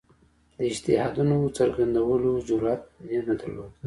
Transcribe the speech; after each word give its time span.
د 0.57 0.59
اجتهادونو 0.69 1.37
څرګندولو 1.57 2.31
جرئت 2.47 2.83
نه 3.25 3.33
درلود 3.39 3.71